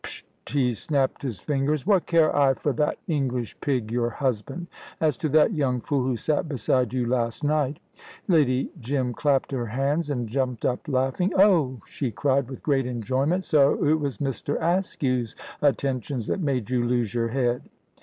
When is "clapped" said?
9.13-9.51